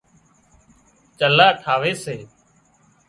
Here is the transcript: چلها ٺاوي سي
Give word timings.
چلها 1.19 1.47
ٺاوي 1.61 1.91
سي 2.03 2.15